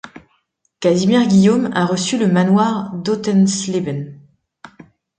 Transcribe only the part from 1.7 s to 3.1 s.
a reçu le manoir